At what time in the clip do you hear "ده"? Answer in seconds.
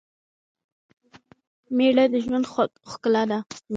3.29-3.39